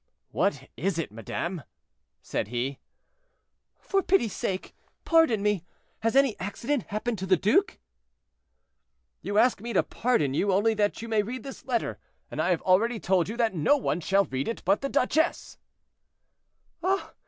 [0.31, 1.61] "What is it, madame?"
[2.23, 2.79] said he.
[3.77, 4.73] "For pity's sake,
[5.05, 5.63] pardon me;
[5.99, 7.77] has any accident happened to the duke?"
[9.21, 11.99] "You ask me to pardon you, only that you may read this letter,
[12.31, 15.59] and I have already told you that no one shall read it but the duchesse."
[16.81, 17.13] "Ah!